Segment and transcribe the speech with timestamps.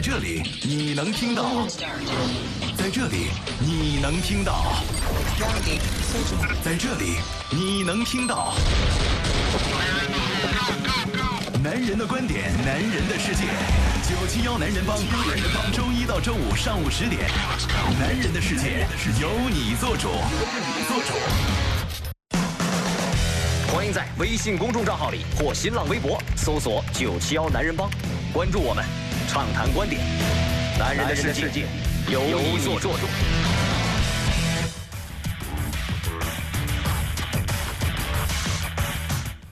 [0.00, 1.66] 在这里你能听到，
[2.74, 3.26] 在这里
[3.60, 4.82] 你能听到，
[6.64, 7.16] 在这里
[7.50, 8.54] 你能听到。
[11.62, 13.44] 男人的观点，男人的世界，
[14.08, 17.30] 九七幺男人帮，男人帮，周一到周五上午十点，
[17.98, 18.86] 男人的世界
[19.20, 20.14] 由你做主，由
[20.64, 21.12] 你做主。
[23.70, 27.90] 欢迎在微信公众账号里或新浪微博搜索“九七幺男人帮”，
[28.32, 28.82] 关注我们，
[29.30, 30.02] 畅谈观点。
[30.76, 31.64] 男人的世界
[32.10, 32.88] 由你做主。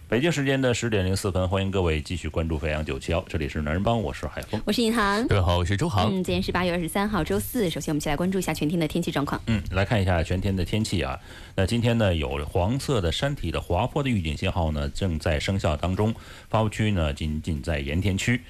[0.09, 4.61] 北京时间的十点零四分，欢迎各位继续关注飞扬九七幺，这里是男人帮，我是海峰。
[4.65, 5.25] 我是银行。
[5.29, 6.13] 各位好，我是周航。
[6.13, 7.71] 嗯，今天是八月二十三号，周四。
[7.71, 9.41] 首先，我们一起来关注一下全天的天气状况。
[9.47, 11.17] 嗯，来看一下全天的天气啊。
[11.55, 16.13] 那今天呢，有黄色的山体的滑坡的预警信号呢，正在生效当中，
[16.49, 18.43] 发布区呢仅仅在盐田区。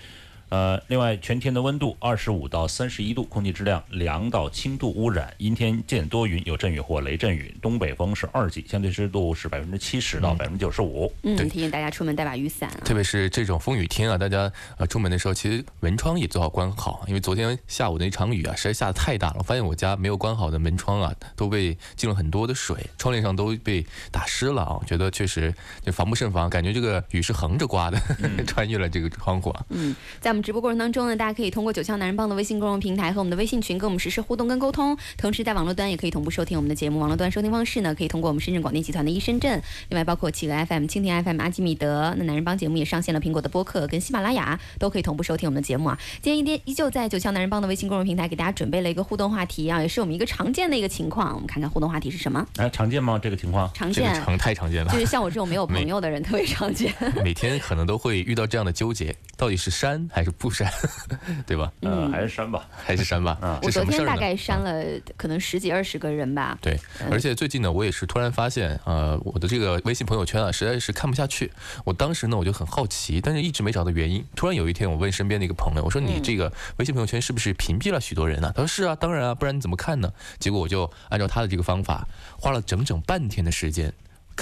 [0.50, 11.12] 呃，另外全天的温度二十五到三十一度，空气质量良到轻度污染，阴天见多云，有阵雨或雷阵雨，东北风是二级，相对湿度是百分之七十到百分之九十五。
[11.22, 12.70] 嗯，提醒大家出门带把雨伞。
[12.84, 28.00] 特别是这种风雨天啊，大家呃出门的时候，其实门窗也最好关好，因为昨天下午那场雨啊，实在下的太大了，我发现我家没有关好的门窗啊，都被进了很多的水，窗帘上都被打湿了啊，觉得确实就防不胜防，感觉这个雨是横着刮的，
[28.46, 29.64] 穿越了这个窗户啊。
[29.68, 29.94] 嗯，
[30.38, 37.00] 们直播过程当中呢，大家可以通过九腔男人帮的微信公众平台和我们的微信群跟我们实时互动跟沟通，同时在网络端也可以同步收听我们的节目。
[37.00, 42.14] 网络端收听方式呢，可以通过我们深圳广电集团的一深圳，另外包括企鹅 FM、蜻蜓 FM、阿基米德。
[42.16, 45.98] 那男人帮节目也上线了苹果的播客跟喜马拉雅，都可以同步收听我们的节目啊。
[46.22, 51.34] 今天一天依旧在九腔男人帮的微信公众平台给大家准备了一个互动话题啊，也是我们一个常见的一个情况。
[51.34, 52.46] 我们看看互动话题是什么？
[52.56, 53.18] 哎，常见吗？
[53.20, 53.70] 这个情况？
[53.74, 54.90] 常见，常太常见了。
[54.94, 56.92] 就是像我这种没有 朋友的人特别常见。
[57.24, 60.70] 每天可能都会遇到这样的纠结，到底是删还是不删？
[61.46, 61.72] 对吧？
[61.82, 63.38] 嗯，还是删吧， 还是删吧。
[63.42, 64.84] 嗯我昨天大概删了
[65.16, 66.56] 可能十几二十个人吧。
[66.60, 66.78] 对，
[67.10, 71.50] 而且最近呢，我也是突然发现，呃，我的这个微信朋友圈啊，实在是看不下去。
[71.84, 74.24] 我当时呢，我就很好奇，但是一直没找到原因。
[74.36, 82.06] 突然有一天，我问身边的一个朋友，我说：“你这个微信朋友圈是不是屏蔽了许多人呢？”他说：“是啊，当然啊，不然你怎么看呢？”结果我就按照他的这个方法，
[82.38, 83.92] 花了整整半天的时间。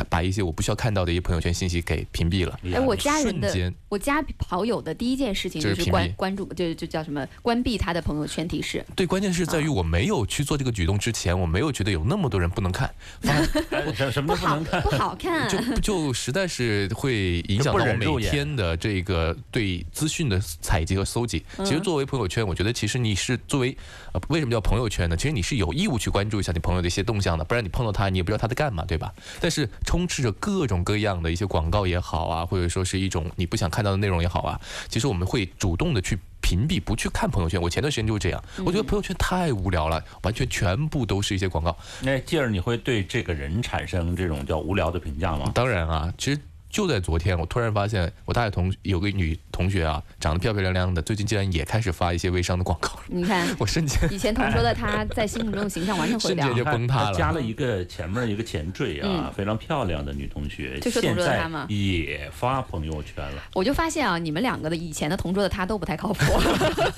[0.04, 2.58] 把一些我不需要看到的一些朋友圈信息给屏蔽了。
[2.72, 8.84] 哎，我家人的，我加好友的第一件事情就是关关注，就就叫什么关闭他的朋友圈提示。
[8.94, 12.92] 对，关键是在于我没有去做这个举动之前，我没有觉得有那么多人不能看。
[13.94, 21.44] 什什么都不能看，不好看，就就实在是会影响到我每天的这个对资讯的采集和搜集。
[21.58, 23.76] 其实作为朋友圈，我觉得其实你是作为
[24.12, 25.16] 呃为什么叫朋友圈呢？
[25.16, 29.12] 其实你是有义务去关注一下你朋友的一些动向的，不然你碰到他，你也不知道他在干嘛，对吧？
[29.40, 29.68] 但是。
[29.86, 37.58] 充斥着各种各样的一些广告也好啊，或者说是一种你不想看到的内容也好啊，其实我们会主动的去屏蔽，不去看朋友圈。
[37.62, 41.74] 我前段时间就是这样，我觉得朋友圈太无聊了，完全全部都是一些广告。
[42.02, 45.50] 那进而你会对这个人产生这种叫无聊的评价吗？
[45.54, 46.38] 当然啊，其实。
[46.70, 57.16] 就在昨天，我突然发现我大学同有个女同学啊，长得漂漂亮亮的，最近竟然也开始发一些微商的广告你看， 我瞬间以前同桌的她在心目中的形象完全毁掉， 瞬间就崩塌了。
[57.16, 61.66] 加了一个前面一个前缀啊，非常漂亮的女同学，就说同桌的她吗？
[61.70, 63.42] 也发朋友圈了。
[63.54, 66.24] 我就发现啊，你们两个的以前的同桌的她都不太靠谱，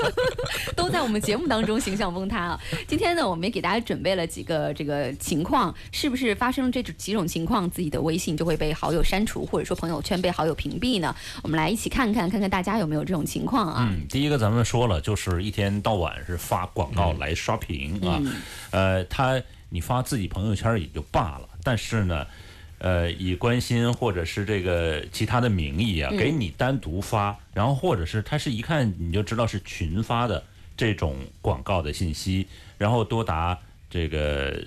[0.74, 2.60] 都在我们节目当中形象崩塌啊。
[2.86, 10.58] 今天呢，我们也给大家准备了几个这个情况，是不是发生这几种情况，自己的微信就会被好友删除，或者说朋友圈被好友。
[10.58, 11.14] 屏蔽呢？
[11.44, 13.86] 我们来一起看看，看看大家有没有这种情况啊？
[13.88, 18.20] 嗯，第一个咱们说了，就是一天到晚是发广告来刷屏啊。
[18.72, 22.26] 呃，他你发自己朋友圈也就罢了，但是呢，
[22.78, 30.42] 呃，以关心或者是这个其他的名义啊，给你单独发，然后或者是他是一看你就知道是群发的
[30.76, 33.56] 这种广告的信息，然后多达
[33.88, 34.60] 这个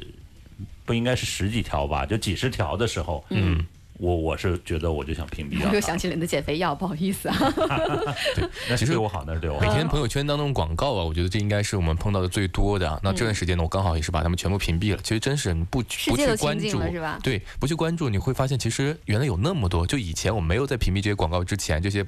[0.85, 3.65] 不应该是十几条吧，就几十条的时候，嗯。
[4.01, 7.35] 我我是觉得我就想屏蔽我又想起了你的减肥药，不好意思啊。
[8.35, 9.61] 对，那其实对我好，那是对我好。
[9.61, 12.99] 每天朋友圈当中广告啊，我觉得这应该是我们碰到的最多的。
[13.03, 14.99] 那这段时间呢，我刚好也是把他们全部屏蔽了。
[15.03, 16.81] 其实真是不不去关注，
[17.21, 19.85] 对，不去关注，你会发现其实原来有那么多。
[19.85, 22.03] 就以前我没有在屏蔽这些广告之前，这些。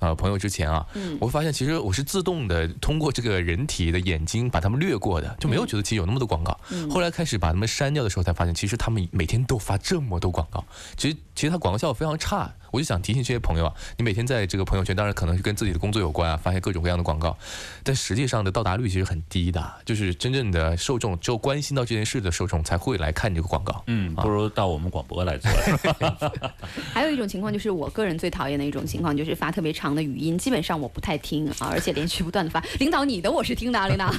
[0.00, 0.86] 呃，朋友之前啊，
[1.20, 6.58] 我会发现其实我是自动的通过这个人体的眼睛把他们略过的，就没有觉得其实有那么多广告。
[6.88, 10.64] 后来开始把他们删掉的时候，才发现其实他们每天都发这么多广告，
[10.96, 12.52] 其实其实它广告效果非常差。
[12.70, 17.34] 我就想提醒这些朋友啊，你每天在这个朋友圈，当然可能是跟自己的工作有关啊，发现各种各样的广告，
[17.82, 23.82] 但实际上的到达率其实很低的，就是真正的受众，只有关心到这件事的受众才会来看这个广告。
[23.86, 25.50] 嗯，不如到我们广播来做。
[26.92, 29.87] 还有一种情况就是我个人最讨厌的一种情况，就是发特别长。
[29.94, 32.62] 的语音，基本上我不太听啊，而且连续不断的发。
[32.78, 34.12] 领导，你的我是听的啊，领导，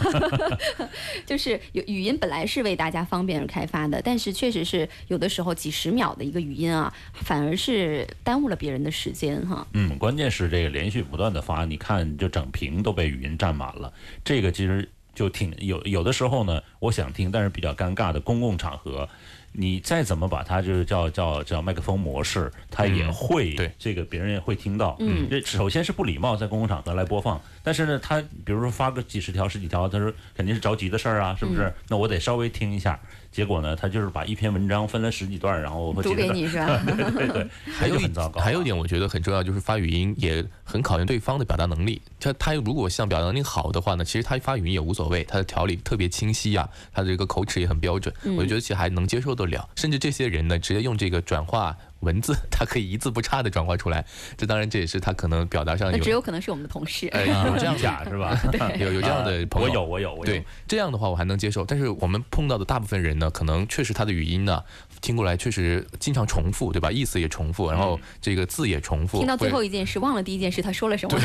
[1.26, 9.68] 就是有语音本来是为大家方便而开发的，但是确实是有的时候几十秒的一个语音啊，反而是耽误了别人的时间哈。
[9.74, 13.92] 嗯，关键是这个连续不断的发，你看就整屏都被语音占满了，
[14.24, 19.08] 这个其实就挺有有的时候呢，我想听，但是比较尴尬的公共场合。
[19.52, 24.96] 你再怎么把它就是叫叫叫麦克风模式，它也会对这个别人也会听到。
[25.00, 27.42] 嗯，这首先是不礼貌，在公共场合来播放。
[27.64, 31.72] 但是呢，他比如说发个几十条、十几条，他说肯定是着急的事儿啊，是不是？
[31.88, 33.00] 那我得稍微听一下。
[33.32, 36.82] 结果呢，他就是把一篇文章分了十几段，然后读给你是吧？
[36.86, 38.42] 对 对， 还有很糟糕。
[38.42, 42.02] 还有一点，我觉得很重要，就是发语音也很考验对方的表达能力。
[42.20, 49.70] 他他如果像表达能力好的话呢，其实他发语音也无所谓，他的条理特别清晰呀，他的这个口齿也很标准，我就觉得其实还能接受得了。
[49.76, 51.76] 甚至这些人呢，直接用这个转化。
[52.02, 54.06] 文字 它可以一字不差的转化出来，
[54.38, 58.40] 这当然这也是他可能表达上有，只有可能是我们的同事， 有这样假是吧？
[58.80, 60.24] 有有这样的朋友，我有我有我有。
[60.26, 64.64] 对这样的话我还能接受，但是我们碰到的大部分人呢，可能确实他的语音呢
[65.02, 66.92] 听过来确实经常重复，对吧？
[66.92, 71.20] 意思也重复，然后这个字也重复，听到最后一件事忘了第一件事他说了什么，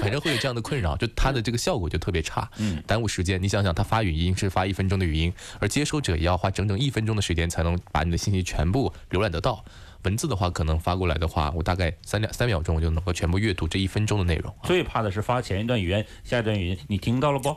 [0.00, 3.42] 反正会有这样的困扰，就他的这个效果就特别差，嗯，耽误时间。
[3.42, 9.64] 你想想，他发语音是发一分钟的语音，而接收者也要花整整一分钟的时间才能把你的信息全部浏览得到。
[10.04, 14.54] 文字的话，可能发过来的话，我大概三两三秒钟，我就能够全部阅读这一分钟的内容。
[14.62, 17.48] 最怕的是发前一段语音，下一段语音，你听到了不？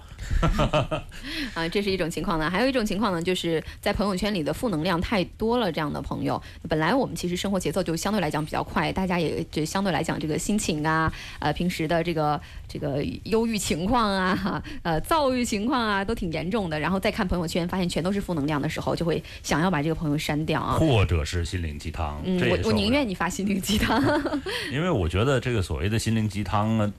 [1.53, 2.49] 啊，这是一种情况呢。
[2.49, 16.79] 还有一种情况呢，就是在朋友圈里的负能量太多了，这样的朋友，本来我们其实生活节奏就相对来讲比较快，大家也就相对来讲这个心情啊，呃，平时的这个这个忧郁情况啊，呃，躁郁情况啊，都挺严重的。
[16.79, 22.19] 然后再看朋友圈，发现全都是负能量的时候，就会想要把这个朋友删掉啊，或者是心灵鸡汤。
[22.49, 24.01] 我我宁愿你发心灵鸡汤，
[24.71, 26.93] 因为我觉得这个所谓的心灵鸡汤呢，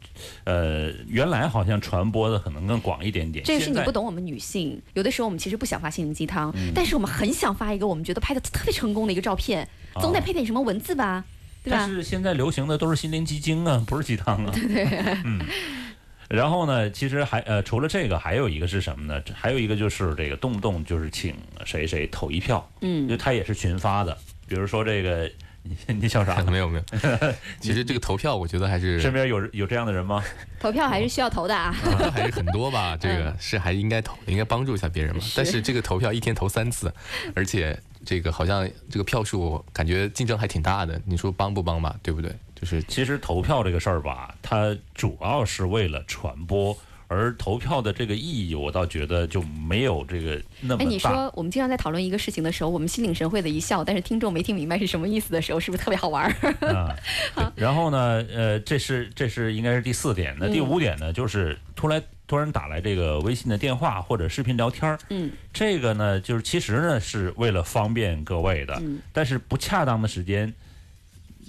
[0.45, 3.45] 呃，原来好像传播的可能更广一点点。
[3.45, 9.67] 这个是你不懂我们女性，有的时候我们其实不想发心灵鸡汤，但是我们很想发一个我们觉得拍的特别成功的一个照片，
[10.01, 11.25] 总得配点什么文字吧，
[11.65, 11.79] 对吧？
[11.81, 14.53] 但是现在流行的都是心灵鸡精啊，不是鸡汤啊。
[14.55, 14.85] 对，
[15.25, 15.41] 嗯。
[16.29, 19.23] 然后呢，其实还呃，除了这个，还有一个是什么呢？
[19.35, 21.35] 还有一个就是这个动不动就是请
[21.67, 24.17] 谁谁投一票，嗯，因为他也是群发的。
[24.53, 25.31] 比如说这个，
[25.63, 26.43] 你你笑啥？
[26.45, 26.85] 没有没有，
[27.59, 30.23] 其实这个投票，我觉得还是身边有有这样的人吗？
[30.61, 31.75] 投票还是需要投的啊，
[32.13, 32.95] 还是很多吧。
[32.95, 35.23] 这个是还应该投，应该帮助一下别人嘛。
[35.35, 36.93] 但是这个投票一天投三次，
[37.35, 41.01] 而且这个好像这个票数感觉竞争还挺大的。
[41.07, 41.97] 你说帮不帮吧？
[42.03, 42.31] 对不对？
[42.55, 46.77] 就是其实投票这个事儿吧，它主要是为了传播。
[47.13, 50.85] 而投票的这个意义，我倒觉得就没有这个那么大。
[50.85, 56.75] 哎，你说我们经常在讨论一个事情的时候，我们心领神会的一笑，但是听众没听明白是什么意思的时候，是不是特别好玩儿？
[56.75, 56.97] 啊，
[57.55, 60.35] 然后呢，呃，这是这是应该是第四点。
[60.41, 64.99] 那第五点呢，就是突然突然打来这个微信的电话或者视频聊天儿。
[65.11, 68.81] 嗯，这个呢，就是其实呢是为了方便各位的，
[69.13, 70.53] 但是不恰当的时间。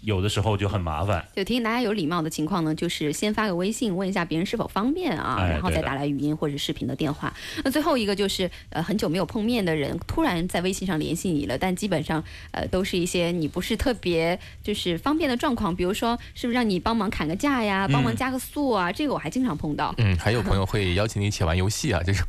[0.03, 7.33] 有的时候就很麻烦，就提醒大家有礼貌的情况呢，就是先发个微信问一下别人是否方便啊，然后再打来语音或者视频的电话。
[7.63, 12.21] 那最后一个就是呃很久没有碰面的人突然在微信上联系你了，但基本上
[12.51, 19.95] 呃都是一些你不是特别就是方便的状况，比如说是不是让你帮忙砍个价呀，帮忙加个速啊，这个我还经常碰到。
[19.99, 22.27] 嗯，还有朋友会邀请你一起玩游戏啊，这种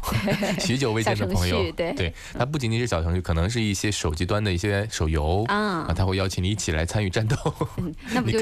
[0.60, 7.36] 许久未见的朋友，对对，他不仅仅是小程序，可能是一些手机端的一些手游啊，他会邀请你一起来参与战斗。
[8.12, 8.38] 那不就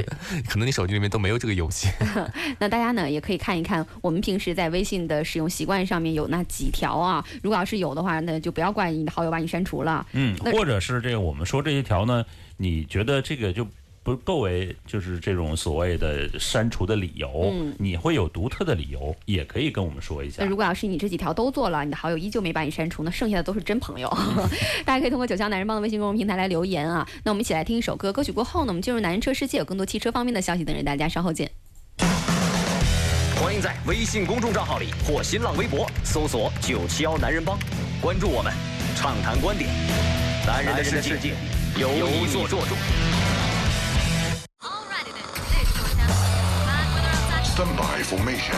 [0.48, 1.88] 可能你手机里面都没有这个游戏？
[2.58, 7.24] 那大家呢也可以看一看，我们平时在微信的使用习惯上面有那几条啊。
[7.42, 10.06] 如果要是有的话，那就不要怪你的好友把你删除了。
[10.12, 12.24] 嗯，或者是这个我们说这些条呢，
[12.56, 13.66] 你觉得这个就。
[14.04, 20.42] 不够为就是这种所谓的删除的理由，你会有独特的理由，也可以跟我们说一下。
[20.42, 24.08] 那如果要是你这几条都做了，你的好友依旧没把你删除，那剩下的都是真朋友。
[24.84, 27.06] 大家可以通过九霄男人帮的微信公众平台来留言啊。
[27.22, 31.48] 那我们一起来听一首歌，歌曲过后呢，我们进入男人车世界，有更多汽车方面的消息等着大家，稍后见。
[33.36, 37.56] 欢迎在微信公众账号里或新浪微博搜索“九七幺男人帮”，
[38.02, 38.52] 关注我们，
[38.96, 39.70] 畅谈观点。
[40.44, 41.34] 男人的世界
[41.78, 42.74] 由你做主。
[47.54, 48.54] Standby formation，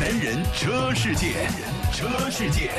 [0.00, 1.46] 男人车世界，
[1.92, 2.70] 车世界。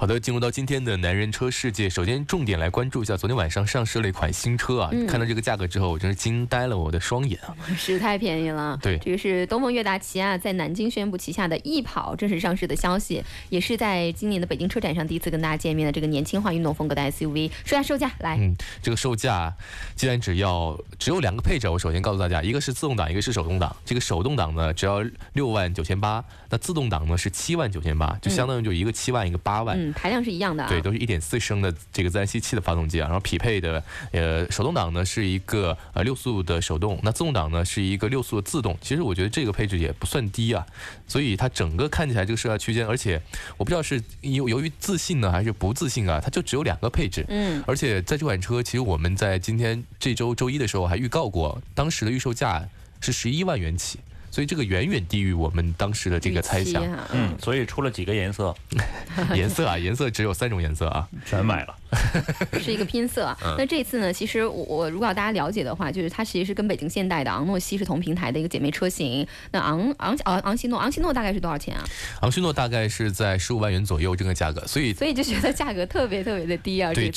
[0.00, 4.90] 好的，进入到今天的男人车世界，首先重点来关注一下昨天晚上上市了一款新车啊！
[5.08, 7.52] 看到这个价格之后，我真是惊呆了我的双眼啊！
[7.76, 8.78] 是太便宜了。
[8.80, 17.50] 对，这个是东风悦达起亚在南京宣布旗下的翼跑正式上市的消息，也是在今年的北京车展上第一次跟大家见面的这个年轻化运动风格的 SUV。
[17.64, 19.52] 说下售价来，嗯，这个售价
[19.96, 23.74] 既然只要只有两个配置，我首先告诉大家，一个是自动挡，一个是手动挡。
[23.84, 29.87] 这个手动挡呢只要六万九千八，那自动挡呢是七万九千八，就相当于就一个七万，一个八万。
[29.92, 38.76] 排量是一样的，对，都是一点四升的这个自然吸气的发动机啊，然后匹配的呃手动挡呢是一个呃六速的手动，那自动挡呢是一个六速的自动。
[38.80, 40.66] 其实我觉得这个配置也不算低啊，
[41.06, 43.20] 所以它整个看起来这个售价区间，而且
[43.56, 52.68] 我不知道是由由于自信呢还是不自信啊，它就只有两个配置，嗯，而且在这款车其实我们在今天这周周一的时候还预告过，当时的预售价
[53.00, 53.98] 是十一万元起。
[54.38, 56.80] 所以这个远远低于我们当时的这个猜想，
[57.12, 58.54] 嗯，所以出了几个颜色，
[59.34, 61.74] 颜色啊，颜色只有三种颜色啊，全买了，
[62.62, 63.36] 是一个拼色。
[63.58, 69.26] 那这次呢，其实我我如果要大家了解的话，就是它其实是跟北京现代的昂诺西是同平台的一个姐妹车型。
[69.50, 71.84] 那昂昂昂昂希诺，昂希诺大概是多少钱啊？
[72.20, 76.94] 昂希诺大概是在十五万元左右这个价格，所以所以就觉得价格特别特别的低啊。
[76.94, 77.10] 对，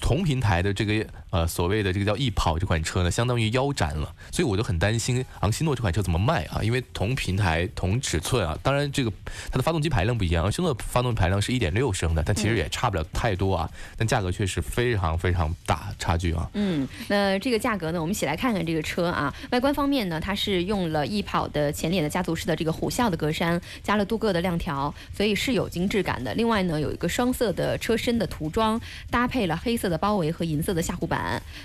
[0.00, 6.62] 同平台的这个呃所谓的这个叫易跑这款车呢，相当于腰斩了，所以我就很担心昂希诺这款车怎么卖啊？
[6.62, 9.10] 因为同平台同尺寸啊，当然这个
[9.50, 16.48] 它的发动机排量不一样，昂希诺的发动机排量是一点六升的，但其实也差不了太多啊，但价格确实非常非常大差距啊。
[16.52, 19.34] 嗯，那这个价格呢，我们一起来看看这个车啊。
[19.50, 26.34] 外观方面呢，它是用了易跑的前脸的家族式的这个虎啸的格栅，加了镀铬的亮条，所以是有精致感的。
[26.34, 31.21] 另外呢，有一个双色的车身的涂装，搭配了黑色的包围和银色的下护板，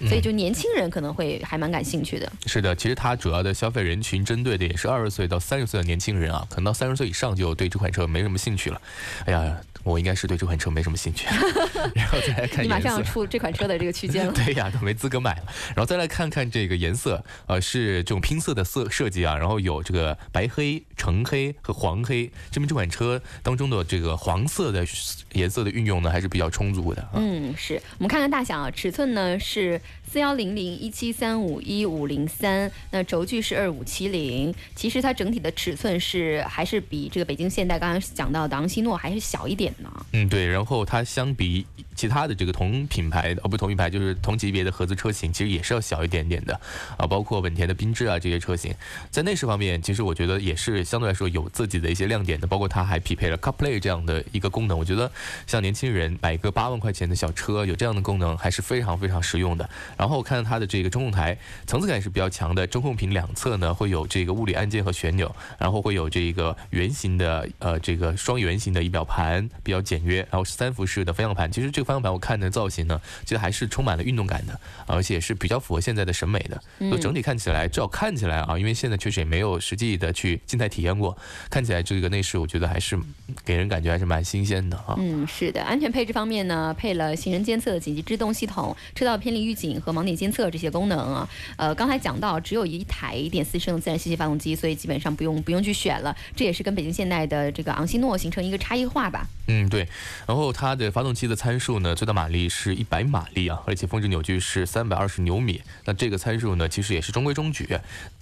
[0.08, 2.32] 所以就年轻人可能会还蛮感兴趣的。
[2.46, 5.08] 是的，其实它主要的消费人群针对的也是二十。
[5.08, 8.80] 岁到三十岁的年轻人啊，可能到三十岁以上就对这款车没什么兴趣了。
[9.26, 9.58] 哎呀。
[9.84, 11.26] 我应该是对这款车没什么兴趣，
[11.96, 12.62] 然后再来看。
[12.62, 14.34] 你马上要出这款车的这个区间了。
[14.36, 15.44] 对呀，都没资格买了。
[15.68, 24.86] 然后再来看看这个颜色，呃，是这种拼色的色设计啊，然后有这个白黑、橙黑和黄黑，证明这款车当中的这个黄色的
[25.32, 27.08] 颜色的运用呢还是比较充足的。
[27.14, 29.80] 嗯，是我们看看大小啊，尺寸呢是
[30.12, 34.54] 四幺零零一七三五一五零三，那轴距是二五七零。
[34.76, 40.06] 其实它整体的尺寸是还是比这个北京现代刚刚讲到的昂希诺还是小一点呢。
[40.12, 41.66] 嗯，对，然后它相比
[41.98, 46.54] 其他的这个同品牌的哦，不同品牌就是同级别的合资车型，其实也是要小一点点的
[46.96, 48.74] 啊，包括本田的缤智啊这些车型，
[49.10, 55.12] 在内饰方面，其实我觉得也是相对来说有自己的一些亮点的，包括它还匹配了 CarPlay 这样的一个功能，我觉得
[55.48, 59.70] 像年轻人买一个八万块钱的小车，有这样的功能还是非常非常实用的。
[59.98, 69.50] 然后看到它的这个中控台层次感是比较强的，中控屏两侧呢会有这个物理按键和旋钮，然后会有这个圆形的呃这个双圆形的仪表盘。
[69.64, 71.52] 比较简约，然后是三辐式的方向盘。
[71.52, 76.62] 其实这个方向盘我看的造型呢，其实还是充满了运动感的，而且是比较符合现在的审美的。
[76.92, 81.18] 就整体看起来，至少看起来啊，因为现在确实也没有实际的去静态体验过，
[81.50, 83.00] 看起来这个内饰我觉得还是
[83.46, 84.96] 给人感觉还是蛮新鲜的啊。
[84.98, 85.64] 嗯，是的。
[85.64, 91.30] 安全配置方面呢，配了行人监测紧急制动系统、车道偏离预警和盲点监测这些功能啊。
[91.56, 96.16] 呃，刚才讲到只有一台一点四升的自然吸气发动机，所以基本上不用不用去选了。
[96.36, 99.28] 这也是跟北京现代的这个昂希诺形成一个差异化吧。
[99.48, 99.88] 嗯，对。
[100.26, 105.62] 然后它的发动机的参数呢，最大马力是一百马力啊，而且峰值扭矩是三百二十牛米。
[105.86, 107.78] 那这个参数呢，其实也是中规中矩。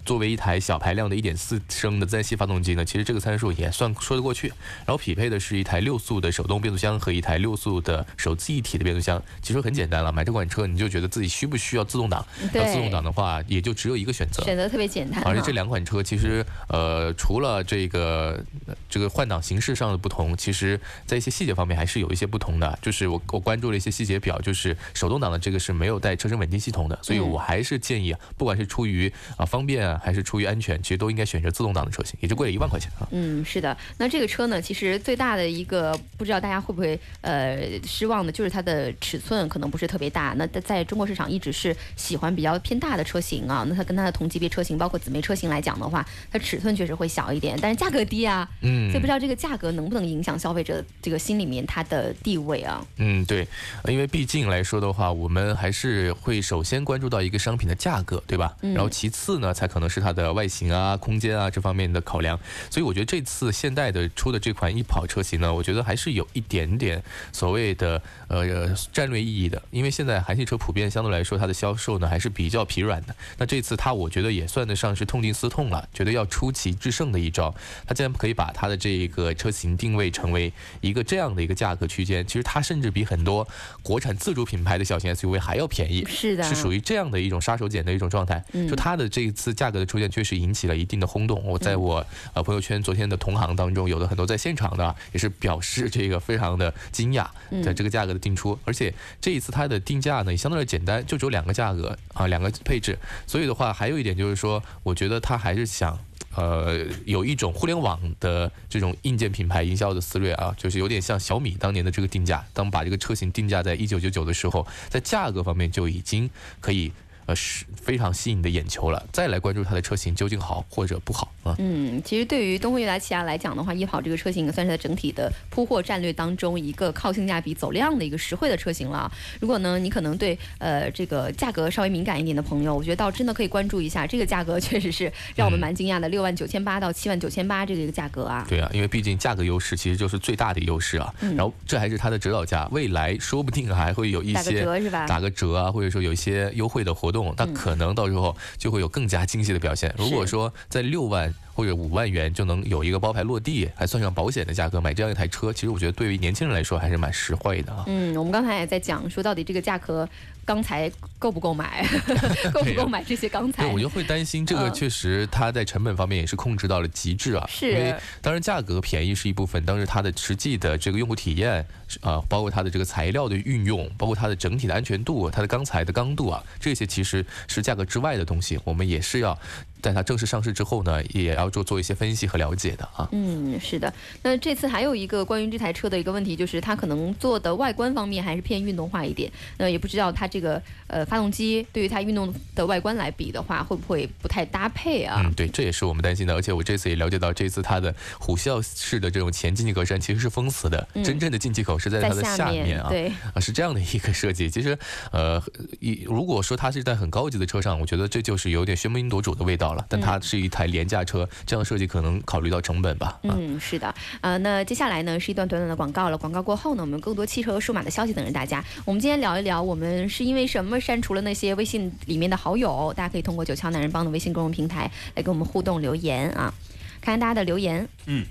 [0.05, 4.47] 作为一台小排量的1.4升的自然吸发动机呢，其实这个参数也算说得过去。
[4.85, 9.21] 然后匹配的是一台六速的手动变速箱和一台六速的手自一体的变速箱。
[9.41, 12.23] 其实很简单了，买这款车你就觉得自己需不需要自动挡？
[12.53, 15.23] 要自动挡的话，也就只有一个选择，选择特别简单。
[15.23, 18.43] 而且这两款车其实，呃，除了这个
[18.87, 22.77] 这个换挡形式上的不同，其实在一些细节方面还是有一些不同的。
[22.79, 29.94] 就是我我关注了一些细节表，就是手动挡的这个是没有带车身稳定系统的，所以我还是建议，不管是出于啊方便啊。
[30.03, 33.07] 还是出于安全，其实都应该选择自动挡的车型，也就贵了一万块钱啊。
[33.11, 33.75] 嗯，是的。
[33.97, 40.33] 那这个车呢，其实最大的一个不知道大家会不会呃失望的，就是它的尺寸可能不是特别大。
[40.37, 43.65] 那在中国市场一直是喜欢比较偏大的车型啊。
[43.67, 48.47] 那它跟它的同级别车型，包括姊妹车型来讲的话，它尺寸确实会小一点，但是价格低啊。
[48.61, 48.91] 嗯。
[48.91, 52.85] 所以不知道这个价格能不能影响消费者这个心里面它的地位啊？
[52.97, 53.47] 嗯，对。
[53.87, 58.53] 因为毕竟来说的话，我们还是会首先关注到一个商品的价格，对吧？
[58.61, 58.73] 嗯。
[58.73, 59.84] 然后其次呢，才可能。
[59.85, 62.39] 能是它的外形啊、空间啊这方面的考量。
[62.69, 67.01] 所以我觉得这次现代的出的这款翼跑车型呢，我觉得还是有一点点
[67.31, 73.15] 所谓的呃战略意义的，因为现在韩系车普遍相对来说它的销售呢还是比较疲软的。
[73.37, 77.53] 那这次它我觉得也算得上是痛定思痛了，觉得要出奇制胜的一招。
[77.85, 80.51] 它竟然可以把它的这一个车型定位成为
[80.81, 83.47] 一个这样的一个价格区间，其实它甚至比很多
[83.83, 88.43] 国产自主品牌的小型 SUV 还要便宜，是的，是属于这样的一种杀手锏的一种状态。
[88.69, 91.43] 就它的这一次价格的出现，确实引起了一定的轰动。
[91.43, 97.27] 我在我呃朋友圈昨天的同行当中，有的很多在现场的也是表示这个非常的惊讶，
[97.63, 102.97] 在这个价格的定出，而且这一次它的定价呢也相对简单，就只有两个价格啊，两个配置。
[103.27, 105.97] 所以的话，还有一点就是说，我觉得它还是想。
[106.37, 116.29] 呃，有一种互联网的这种硬件品牌营销的思略啊，就是有点像小米当年的这个定价，当把这个车型定价在一九九九的时候，在价格方面就已经
[116.59, 116.91] 可以。
[117.25, 119.03] 呃，是非常吸引你的眼球了。
[119.11, 121.55] 再来关注它的车型究竟好或者不好啊？
[121.59, 129.11] 嗯，其实对于东风悦达起亚来讲的话，一跑这个车型算是在整体的铺货战略当中一个靠性价比走量的一个实惠的车型了。
[129.39, 138.45] 如果呢，你可能对呃这个价格稍微敏感一点的朋友，我觉得倒真的可以关注一下这个价格， 确实是让我们蛮惊讶的，六万九千八到七万九千八这个一个价格啊。
[138.49, 141.13] 对啊，因为毕竟价格优势其实就是最大的优势啊。
[141.21, 145.07] 然后这还是它的指导价，未来说不定还会有一些打个折是吧？
[145.07, 149.93] 打个折啊，或者说有一些优惠的活动，那可能到时候就会有更加惊喜的表现。
[149.97, 157.83] 如果说在六万或者五万元就能有一个包牌落地，还算上保险的价格买这样一台车，其实我觉得对于年轻人来说还是蛮实惠的啊。
[157.87, 160.07] 嗯，我们刚才也在讲说，到底这个价格。
[160.45, 161.83] 钢材够不够买？
[162.53, 163.63] 够不够买这些钢材？
[163.63, 167.45] 对，我就会担心这个，确实它在成本方面也是控制到了极致啊。
[167.49, 171.65] 是，因为当然价格便宜是一部分，但是它的实际的这个用户体验
[172.01, 179.37] 啊，包括它的这个材料的运用，包括它的整体的安全度，它的钢材的刚度啊，这些其实是价格之外的东西，我们也是要。
[179.85, 183.07] 在它正式上市之后呢，也要做做一些分析和了解的啊。
[183.11, 183.93] 嗯，是的。
[184.23, 189.31] 那这次还有一个关于这台车的一个问题，就是它可能做的外观方面还是偏运动化一点。
[189.59, 195.21] 那也不知道它这个呃发动机对于它运动的外观来比的话，会不会不太搭配啊？
[195.23, 196.33] 嗯，对，这也是我们担心的。
[196.33, 202.89] 而且我这次也了解到，这次它的虎啸式的这种前进气格栅其实是封死的，真正的进气口是在它的下面啊。
[202.89, 204.49] 对啊，是这样的一个设计。
[204.49, 204.75] 其实
[205.11, 205.39] 呃，
[205.79, 209.74] 一如果说它是在很高级的车上，我觉得这就是有点喧宾夺主的味道了。
[209.89, 213.19] 但它是一台廉价车，这样的设计可能考虑到成本吧。
[213.23, 213.93] 嗯，是的。
[214.21, 216.17] 呃，那接下来呢是一段短短的广告了。
[216.17, 218.63] 广告过后呢，我们更多汽车和数码的消息等着大家。
[218.85, 222.93] 我们今天聊一聊，我们是因为什么删除了那些微信里面的好友？
[222.95, 226.53] 大家可以通过九桥男人帮的微信公众平台来跟我们互动留言啊，
[227.01, 227.87] 看看大家的留言。
[228.05, 228.25] 嗯。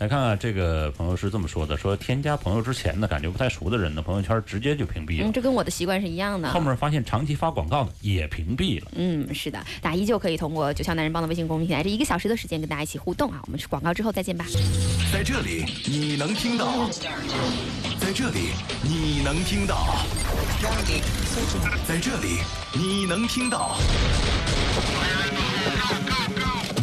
[0.00, 5.28] 来看看这个朋友是这么说的：说添加朋友之前呢，感觉不太熟的人呢，朋友圈直接就屏蔽了。
[5.28, 6.48] 嗯，这跟我的习惯是一样的。
[6.48, 8.90] 后面发现长期发广告的也屏蔽了。
[8.94, 13.42] 嗯，是的，大家依旧可以通过九霄男人帮的微信公众平台，这一个小时的时间跟大家一起互动啊。
[13.44, 14.46] 我们是广告之后再见吧。
[15.12, 16.88] 在这里你能听到，
[18.00, 19.98] 在这里你能听到，
[21.86, 22.38] 在这里
[22.72, 23.76] 你能听到。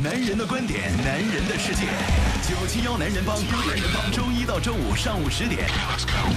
[0.04, 1.88] 男人的观点，男人的世界。
[2.48, 3.36] 九七幺男人帮，
[3.68, 5.68] 男人帮，周一到周五上午十点，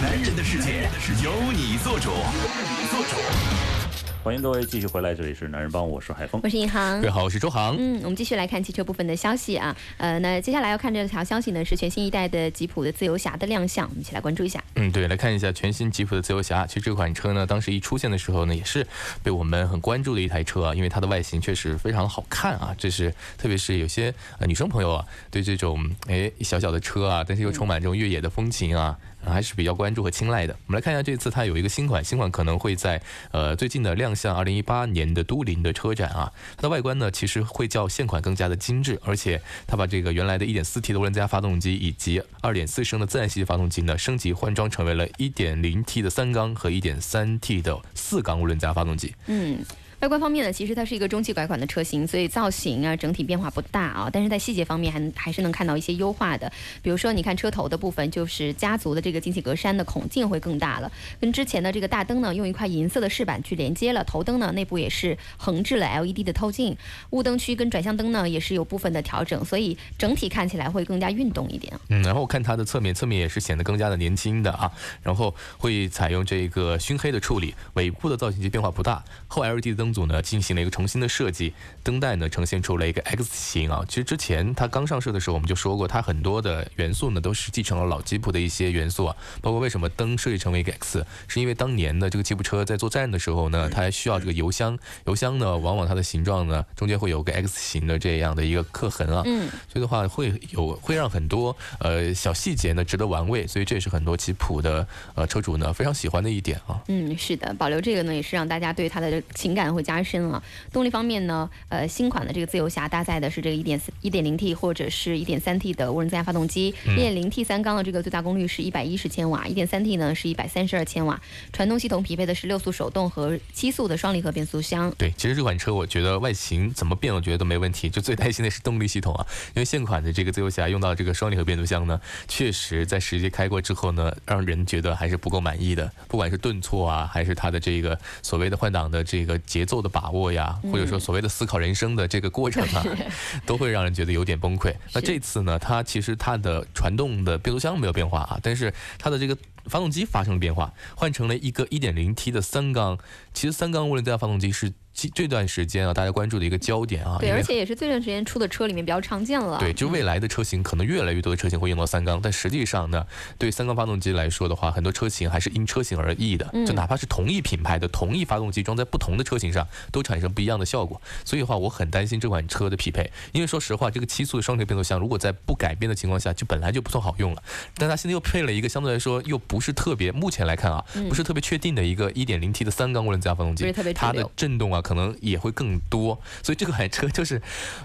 [0.03, 0.91] 男人的世界
[1.23, 3.80] 由你做主，由你做主。
[4.23, 7.75] 欢迎各位继续回来，这里是男人帮，我是海峰，我是银行，各位好，我是周航。
[7.79, 9.75] 嗯，我们继续来看汽车部分的消息啊。
[9.97, 14.63] 呃，那接下来要看这条消息呢，是全新一代的吉普的自由侠的亮相，我们一起来关注一下。
[14.75, 16.67] 嗯，对，来看一下全新吉普的自由侠。
[16.67, 18.87] 其实这款车呢，当时一出现的时候呢，也是
[19.23, 22.75] 被我们很关注的一台车啊，因为它的外形确实非常好看啊。
[22.77, 28.99] 这是特别是有些呃女生朋友啊，对这种哎小小的车啊，但是又充满这种越野的风情啊。
[29.25, 30.57] 还是比较关注和青睐的。
[30.67, 36.33] 我们来看一下这次它有一个新款，新款可能会在呃最近的亮相，二零一八年的都灵的车展啊。
[36.57, 49.15] 它的外观呢，其实会较现款更加的精致，而且它把这个原来的一点四 T 的涡轮增压发动机以及二点四升的自然吸气发动机呢，升级换装成为了一点零 T 的三缸和一点三 T 的四缸涡轮增压发动机。
[49.27, 49.65] 嗯。
[50.01, 56.51] 外观方面呢，其实它是一个中期改款的车型，所以造型啊整体变化不大啊，但是在细节方面还还是能看到一些优化的。
[56.81, 64.03] 比如说，你看车头的部分，就是家族的这个进气格栅的孔径会更大了，跟之前的这个大灯呢，用一块银色的饰板去连接了。
[64.05, 66.75] 头灯呢，内部也是横置了 LED 的透镜，
[67.11, 71.79] 雾灯区跟转向灯呢也是有部分的调整，所以整体看起来会更加运动一点。
[71.91, 79.90] 嗯，然后看它的侧面，侧面也是显得更加的年轻的啊，然后会采用这个熏黑的处理，尾部的造型其实变化不大，后 LED 灯。
[79.91, 83.85] 双组呢进行了一个重新的设计，灯带呢呈现出了一个 X 型啊。
[83.89, 106.81] 其实之前它刚上市的时候，我们就说过，它很多的元素呢都是继承了老吉普的一些元素啊，包括为什么灯设计成为一个 X，是因为当年的这个吉普车在作战的时候呢，它还需要这个油箱，油箱呢往往它的形状呢中间会有个 X 型的这样的一个刻痕啊，嗯，所以的话会有会让很多呃小细节呢值得玩味，所以这也是很多吉普的呃车主呢非常喜欢的一点啊。
[106.87, 110.43] 嗯，是的，保留这个呢也是让大家对它的情感会加深啊。
[110.73, 121.21] 动力方面呢，呃，新款的这个自由侠搭载的是这个一点一点零 T 或者是一点三 T 的涡轮增压发动机，一点零 T 三缸的这个最大功率是一百一十千瓦，一点三 T 呢是一百三十二千瓦，
[121.53, 124.93] 传动系统匹配的是六速手动和七速的双离合变速箱。
[124.99, 142.83] 对，其实这款车我觉得外形怎么变，我觉得都没问题，就最担心的是动力系统啊，因为现款的这个自由侠用到这个双离合变速箱呢，确实在实际开过之后呢，让人觉得还是不够满意的，不管是顿挫啊，还是它的这个所谓的换挡的这个节奏的把握呀，或者说所谓的思考人生的这个过程啊，
[143.45, 144.75] 都会让人觉得有点崩溃。
[144.95, 152.97] 那这次呢，它其实它的传动的变速箱没有变化啊，但是它的这个发动机发生了变化，换成了一个 1.0T 的三缸。
[153.35, 154.73] 其实三缸涡轮增压发动机是。
[154.93, 159.59] 这段时间啊，大家关注的一个焦点啊，对，而且也是这段时间出的车里面比较常见了。
[159.59, 163.07] 对，就未来的车型可能越来越多的车型会用到三缸，但实际上呢，
[163.39, 166.45] 对三缸发动机来说的话，很多车型还是因车型而异的。
[166.67, 171.01] 就哪怕是同一品牌的同一发动机装在不同的车型上，都产生不一样的效果。
[171.25, 177.43] 所以的话，我很担心这款车的匹配，因为说实话，这个七速的双离合变速箱如果在不改变的情况下，就本来就不算好用了。
[177.77, 185.71] 但它现在又配了一个相对来说又不是特别，目前来看啊，不是特别确定的一个 1.0T 的三缸涡轮增压发动机，它的震动啊，可能也会更。
[185.89, 187.41] 多，所以这款车就是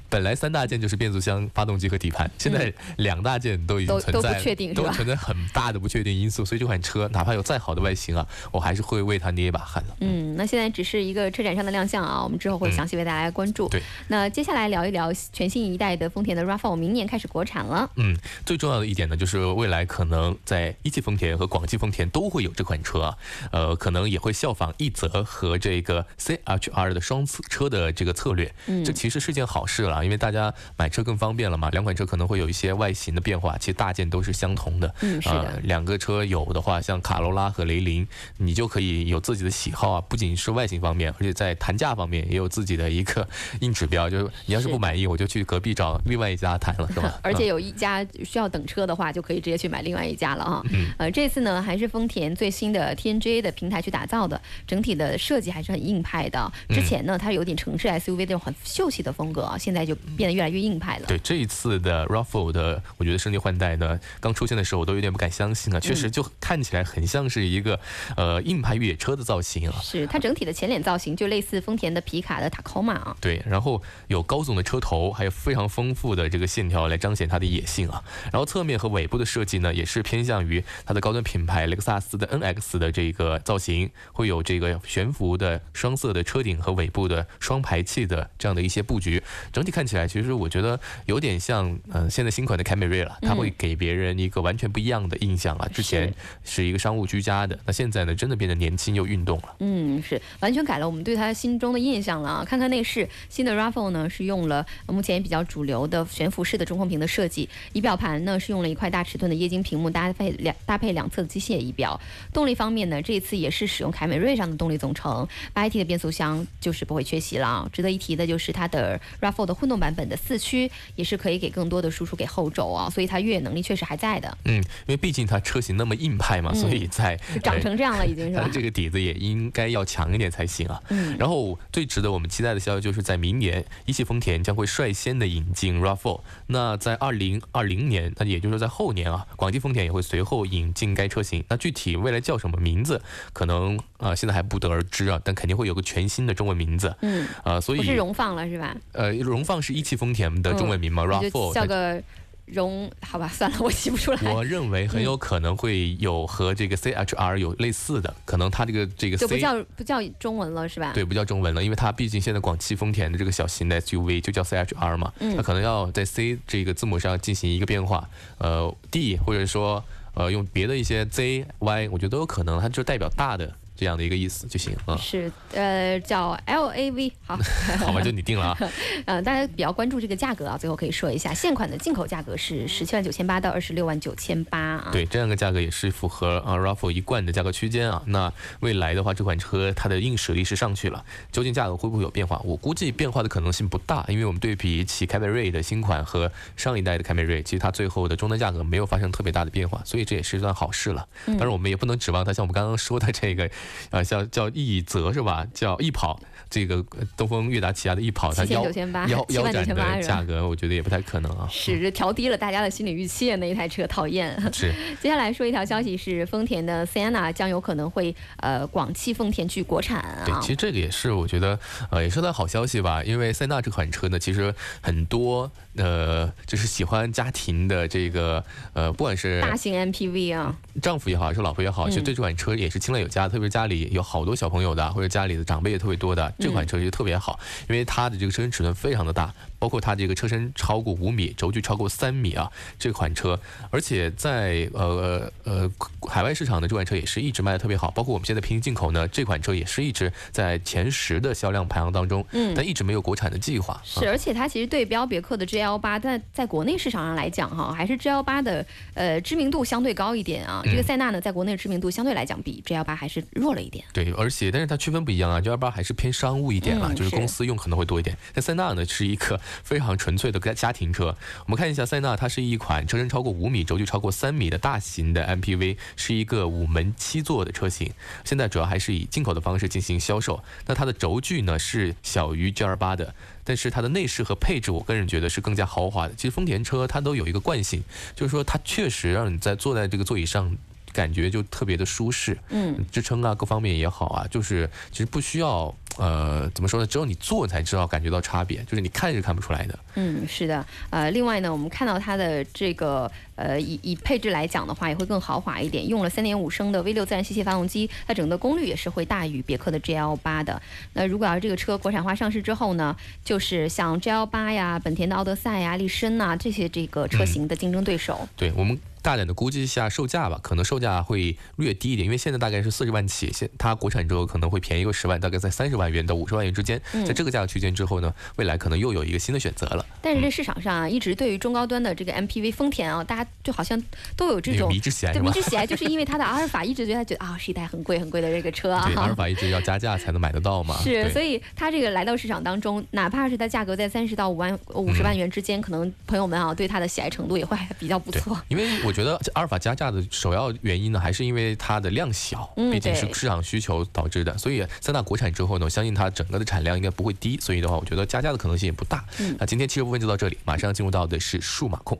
[0.10, 4.40] 本来三大件就是变速箱、发动机和底盘，现在两大件都已经存在，
[4.74, 6.44] 都存在很大的不确定因素。
[6.46, 9.96] 所以这款车哪怕有再好的外形啊，我还是会为它捏一把汗的。
[10.02, 13.68] 嗯，那现在只是一个车展上的亮相啊，我们之后会详细为大家关注。
[13.70, 17.90] 对，那接下来聊一聊全新一代的丰田的 RAV4，明年开始国产了。
[17.96, 23.18] 嗯，最重要的一点呢，就是未来可能在一汽丰田和广汽丰田都会有这款车啊，
[23.52, 27.86] 呃，可能也会效仿一泽和这个 CHR 的双车的。
[27.96, 31.70] 这个策略，这其实是件好事了，因为大家买车更方便了嘛。
[31.70, 34.94] 两款车可能会有一些外形的变化，其实大件都是相同的。
[35.02, 35.62] 嗯，是的。
[35.64, 38.06] 两个车有的话，像卡罗拉和雷凌，
[38.38, 40.02] 你就可以有自己的喜好啊。
[40.02, 43.26] 不仅是外形方面，而且在谈价方面也有自己的一个
[43.62, 44.10] 硬指标。
[44.10, 47.18] 就是你要是不满意，我就去隔壁找另外一家谈了，是吧？
[47.24, 50.62] 而且有一家需要等车的话，就可以直接去买另外一家了啊。
[50.72, 50.92] 嗯。
[50.98, 56.52] 呃，这次呢，还是丰田最新的 TNGA 的平台去打造的，整体的设计还是很硬派的。
[56.76, 61.06] 之前呢，它有点城市 SUV 那种很秀气的风格啊，现在就变得越来越硬派了。
[61.08, 67.80] 对这一次的 RAV4 的，我觉得升级换代呢，刚出现的时候我都有点不敢相信啊，确实就看起来很像是一个
[68.18, 69.80] 呃硬派越野车的造型啊。
[69.82, 73.16] 是它整体的前脸造型就类似丰田的皮卡的塔科马啊。
[73.22, 78.04] 对，然后有高耸的车头，还有非常丰富的这个线条来彰显它的野性啊。
[78.32, 88.06] 然后侧面和尾部的设计呢，也是偏向于它的高端品牌雷克萨斯的 NX 的这个造型，会有这个悬浮的双色的车顶和尾部的双排气。
[88.06, 89.20] 的这样的一些布局，
[89.52, 95.68] 整体看起来，其实我觉得有点像，嗯，现在新款的凯美瑞了，它会给别人一个完全不一样的印象啊。
[95.74, 99.56] 之前是一个商务居家的，那现在呢，真的变得年轻又运动了。
[99.60, 102.46] 嗯，是完全改了我们对它心中的印象了啊。
[102.46, 112.00] 看看内饰，新的 RAV4 呢是用了目前比较主流的悬浮式的中控屏的设计，仪表盘呢是用了一块大尺寸的液晶屏幕，搭配两搭配两侧的机械仪表。
[112.32, 117.70] 动力方面呢，这次也是使用凯美瑞上的动力总成，八 AT 的变速箱就是不会缺席了。
[117.72, 124.36] 值得一提的就是它的 RAV4 的混动版本的四驱也是可以给更多的输出给后轴啊，所以它越野能力确实还在的。
[124.46, 128.50] 嗯，因为毕竟它车型那么硬派嘛，所以在长成这样了已经是吧？
[128.52, 130.82] 这个底子也应该要强一点才行啊。
[130.90, 131.16] 嗯。
[131.20, 136.22] 然后最值得我们期待的消息就是在明年，一汽丰田将会率先的引进 RAV4。
[136.48, 141.44] 那在二零二零年，那也就是说在后年啊，广汽丰田也会随后引进该车型。
[141.50, 143.02] 那具体未来叫什么名字，
[143.34, 146.96] 可能啊现在还不得而知啊，但肯定会有个全新的中文名字。
[147.02, 147.28] 嗯。
[147.44, 148.76] 啊，所以不是荣放了是吧？
[148.92, 152.02] 呃，荣放是一汽丰田的中文名嘛？RAV4 叫个
[152.46, 154.34] 荣，好吧，算了，我记不出来。
[154.34, 160.92] 我认为很有可能会有和这个 CHR 有类似的，可能它这个这个就不叫不叫中文了是吧？
[160.94, 173.52] 对，不叫中文了，因为它毕竟现在广汽丰田的这个小型的 SUV 就叫 CHR 嘛，它可能要在 C 这个字母上进行一个变化，呃，D 或者说呃用别的一些 Z、Y，我觉得都有可能，它就代表大的。
[173.76, 174.96] 这样的一个意思就行啊。
[174.98, 177.38] 是，呃，叫 LAV，好，
[177.86, 178.58] 好吧，就你定了啊。
[179.06, 184.90] 嗯， 大家比较关注这个价格啊，最后可以说一下，现款的进口价格是十七万九千八到二十六万九千八啊。
[184.92, 188.02] 对，这样的价格也是符合啊 RAV4 一贯的价格区间啊。
[188.08, 192.42] 那未来的话，这款车它的硬实力是上去了，究竟价格会不会有变化？
[192.44, 201.08] 我估计变化的可能性不大，因为我们对比起凯美瑞的新款和上一代的凯美瑞，其实它最后的终端价格没有发生特别大的变化，所以这也是一段好事了。
[201.26, 203.50] 当然，我们也不能指望它像我们刚刚说的这个，
[203.90, 205.46] 啊，叫叫易泽是吧？
[205.54, 206.20] 叫易跑。
[206.48, 206.86] 这个
[207.18, 208.64] 东风悦达起亚的易跑，它腰
[209.08, 211.50] 腰腰斩的价格，我觉得也不太可能啊。
[211.52, 214.40] 是调低了大家的心理预期，那一台车讨厌。
[214.54, 214.72] 是。
[215.02, 220.24] 接下来说一条消息是，丰田的 Sienna 将有可能会呃广汽丰田去国产啊。
[220.26, 228.42] 对，其实这个也是我觉得呃也是段好消息吧，因为塞纳这款车呢，其实很多呃就是喜欢家庭的这个
[228.74, 236.30] 呃不管是大型 MPV 啊，丈夫也好，还是老婆也好，其实对这款车也是青睐有加，特别是家里有好多小朋友的，或者家里的长辈也特别多的。
[236.38, 237.40] 这款车就特别好，
[237.70, 239.34] 因为它的这个车身尺寸非常的大，
[239.66, 243.40] 包括它这个车身超过五米，轴距超过三米啊，这款车，
[243.72, 245.68] 而且在呃呃
[246.08, 253.82] 海外市场的这款车也是一直卖的特别好，包括我们现在平行进口呢，这款车也是一直在前十的销量排行当中，嗯，但一直没有国产的计划。
[253.84, 260.62] 是，而且它其实对标别克的 G L 八，但在国内市场上来讲哈，还是 G L 八的呃知名度相对高一点啊。
[260.64, 263.84] 这个塞纳呢，在国内知名度相对来讲比 G L 八还是弱了一点。
[263.92, 266.76] 对，而且但是它区分不一样啊，G L 八还是偏商务一点。
[266.76, 268.18] 啊，就是公司用可能会多一点。
[268.34, 271.16] 但塞纳呢，是一个非常纯粹的家家庭车。
[271.46, 277.92] 我们看一下塞纳，它是一款车身超过五米、轴距超过三米的大型的 MPV，是一个五门七座的车型。
[278.24, 280.44] 现在主要还是以进口的方式进行销售。
[280.66, 286.16] 那它的轴距呢是小于 G28 的，但是它的内饰和配置，我个人觉得是更加豪华的。
[286.16, 287.84] 其实丰田车它都有一个惯性，
[288.16, 290.58] 就是说它确实让你在坐在这个座椅上。
[290.96, 296.88] 感觉就特别的舒适，嗯，支撑啊各方面也好啊，就是其实不需要，呃，怎么说呢？
[296.88, 299.78] 只有你坐才知道感觉到差别，就是你看是看不出来的。
[299.96, 310.62] 嗯，是的，呃，另外呢，我们看到它的这个，呃，以以配置来讲的话，也会更豪华一点，用了三点五升的 V 六自然吸气发动机，它整个功率也是会大于别克的 GL 八的。
[310.94, 318.28] 那如果要是这个车国产化上市之后呢，就是像 GL 八呀、本田的奥德赛呀、力绅呐这些这个车型的竞争对手。
[318.38, 318.80] 对我们。
[319.06, 326.82] 大胆的估计一下售价吧，可能售价会略低一点，因为现在大概是四十万起，现它国产之后可能会便宜个十万，大概在三十万元到五十万元之间。
[327.06, 329.86] 在这个价格区间之后呢，未来可能又有一个新的选择了。
[330.02, 333.80] 但是这市场上啊，一直对于中高端的这个 MPV 丰田啊，大家就好像
[334.18, 338.88] 都有这种迷之喜爱，迷之喜爱， 就是因为它的阿尔法一直觉得觉得啊是一台很贵很贵的这个车啊。
[338.88, 340.76] 对，阿尔法一直要加价才能买得到嘛。
[340.82, 348.36] 是，所以它这个来到市场当中，哪怕是它价格在三十到五万五十万元之间，可能朋友们啊对它的喜爱程度也会比较不错。
[348.48, 354.38] 因为我觉得阿尔法加价的首要原因呢，还是因为它的量小，毕竟是市场需求导致的。
[354.38, 359.04] 所以三大国产之后呢，我相信它整个的产量应该不会低，所以的话，我觉得加价的可能性也不大。
[359.38, 362.00] 那今天汽车部分就到这里，马上进入到的是数码控。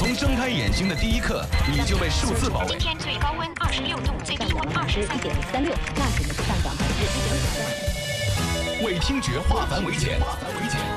[0.00, 2.70] 从睁开眼睛的第一刻，你就被数字包围。
[2.70, 8.84] 今天最高温二十六度，最低温二十一点三六，那肯定是上涨百分之一点五。
[8.84, 10.18] 为听觉化繁为简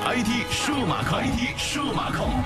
[0.04, 2.42] ，IT 数码控，IT 数码控。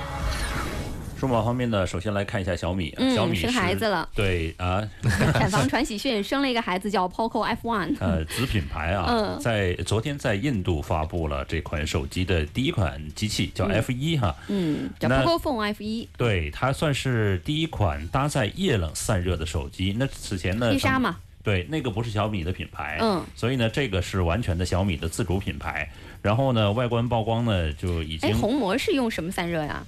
[1.19, 2.95] 数码方面呢，首先来看一下小米。
[3.13, 4.07] 小米生孩子了。
[4.15, 4.87] 对啊，
[5.33, 7.97] 产房传喜讯，生了一个孩子叫 Poco F1。
[7.99, 14.33] 呃，子品牌啊，在昨天在印度发布了这款手机的第一款机器，叫 F1 哈。
[14.47, 16.07] 嗯，叫 Poco Phone F1。
[16.15, 19.93] 对，它算是第一款搭载液冷散热的手机。
[19.99, 20.73] 那此前呢？
[21.01, 21.17] 嘛。
[21.43, 22.97] 对，那个不是小米的品牌。
[23.01, 23.21] 嗯。
[23.35, 25.89] 所以呢，这个是完全的小米的自主品牌。
[26.21, 28.29] 然后呢，外观曝光呢就已经。
[28.29, 29.85] 哎，红魔是用什么散热呀？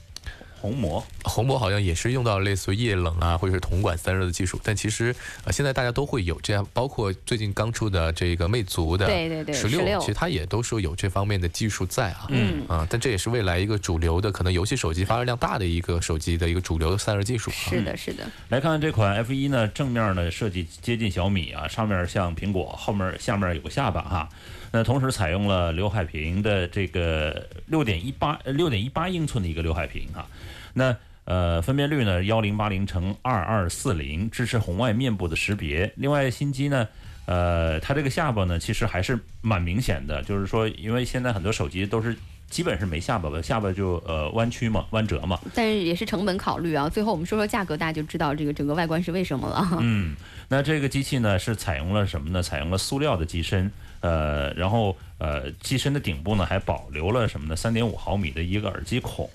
[0.62, 4.60] 虹膜，虹膜好像也是用到类似于液冷啊，或者是铜管散热的技术。
[4.64, 9.08] 但其实呃，现在大家都会有这样，包括最近刚出的这个魅族的
[9.52, 12.28] 十六，其实它也都说有这方面的技术在啊。
[12.30, 17.50] 嗯啊，但这也是未来一个主流的，可能游戏手机发热量大的一个手机的一个主流的散热技术。
[17.50, 18.24] 是的，是的。
[18.50, 24.30] 来看看这款 F 一呢，正面呢设计接近小米啊，上面像苹果，后面下面有个下巴哈。
[24.72, 30.26] 那同时采用了刘海屏的这个六点一八六点一八英寸的一个刘海屏哈。
[30.74, 35.92] 那呃，分辨率呢幺零八零乘二二四零，支持红外面部的识别。
[35.96, 36.88] 另外，新机呢，
[37.26, 42.18] 呃，它这个下巴呢，其实还是蛮明显的，就是说，因为现在很多手机都是
[42.52, 45.40] 基本是没下巴吧，下巴就呃弯曲嘛，弯折嘛。
[45.56, 46.88] 但是也是成本考虑啊。
[46.88, 49.78] 最后我们说说价格，大家就知道这个整个外观是为什么了。
[49.80, 50.16] 嗯，
[50.50, 52.44] 那这个机器呢是采用了什么呢？
[52.44, 57.56] 采用了塑料的机身，呃，然后呃，机身的顶部呢还保留了什么呢？
[57.56, 59.30] 三点五毫米的一个耳机孔。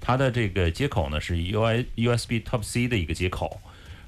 [0.00, 3.60] 它的这个接口呢是 U I U S B Type C 的一个接口，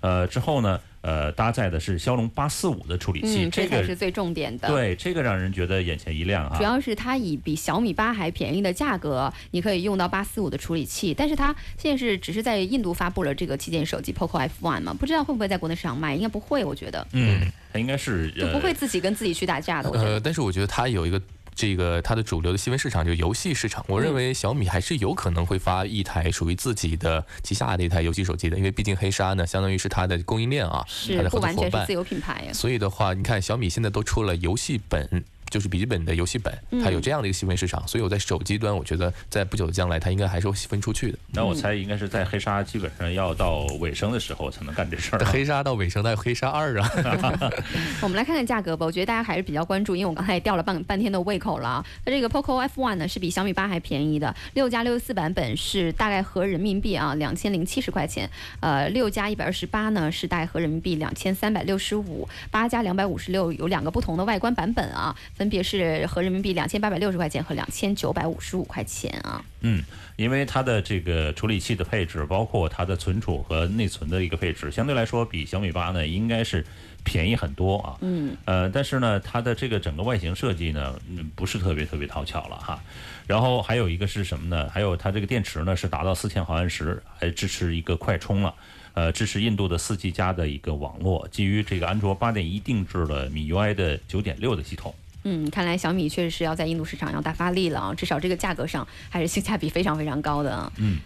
[0.02, 4.68] 呃，之后呢，呃，搭载的是骁龙八四五的处理器，这才是最重点的。
[4.68, 6.56] 对，这个让人觉得眼前一亮啊。
[6.58, 11.14] 主要是它以比小米八还便宜的价格，你可以用到八四五的处理器。
[11.14, 16.14] 但是它现在是只是在印度发布了这个旗舰手机 Poco F1 嘛，不知道会不会在国内市场卖？
[16.14, 17.06] 应该不会，我觉得。
[17.12, 17.40] 嗯，
[17.72, 19.90] 它应该是就不会自己跟自己去打架的。
[19.90, 21.22] 呃，但是我觉得它有一个。
[21.54, 30.84] 这个它的主流的细分市场就是游戏市场，我认为小米还是有可能会发一台属于自己的旗下的一台游戏手机的，因为毕竟黑鲨呢，相当于是它的供应链啊，
[31.16, 35.24] 它的合作伙伴，自有品牌所以的话，你看小米现在都出了游戏本。
[35.52, 36.50] 就是笔记本的游戏本，
[36.82, 41.18] 它有这样的一个细分市场，所以我在手机端，我觉得在不久的将来，它应该还是会细分出去的。
[41.32, 45.24] 那我猜应该是在黑鲨基本上要到尾声的时候才能干这事儿。
[45.26, 46.90] 黑鲨到尾声，那有黑鲨二啊。
[48.00, 51.84] 我们来看看价格吧，我觉得大家还是比较关注，因为我刚才也吊了半半天的胃口了。
[52.06, 66.22] 那这个 Poco F One 呢是比小米八还便宜的，六加六十四版本是大概合人民币啊两千零七十块钱，呃六加一百二十八呢是大概合人民币两千三百六十五，八加两百五十六有两个不同的外观版本啊，分别是合。
[66.22, 69.44] 人民币两千八百六十块钱和两千九百五十五块钱啊。
[69.62, 69.82] 嗯，
[70.14, 76.64] 因为它的这个处理器的配置，包括它的存储和内存的一个配置，相对来说比小米八呢应该是
[77.02, 77.98] 便宜很多啊。
[78.02, 78.36] 嗯。
[78.44, 80.94] 呃，但是呢，它的这个整个外形设计呢，
[81.34, 82.80] 不是特别特别讨巧了哈。
[83.26, 84.70] 然后还有一个是什么呢？
[84.70, 88.54] 还有它这个电池呢是达到四千毫安时，还支持一个快充了。
[88.94, 94.94] 呃，支持印度的四 G 加的一个网络，基于这个安卓八点一定制了 MIUI 的九点六的系统。
[95.24, 100.72] 嗯，看来小米确实是要在印度市场要大发力了啊，至少这个价格上还是性价比非常非常高的。
[100.78, 100.98] 嗯，